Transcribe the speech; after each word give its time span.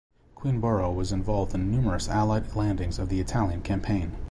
"Queenborough" 0.33 0.91
was 0.91 1.11
involved 1.11 1.53
in 1.53 1.69
numerous 1.69 2.09
Allied 2.09 2.55
landings 2.55 2.97
of 2.97 3.09
the 3.09 3.19
Italian 3.19 3.61
Campaign. 3.61 4.13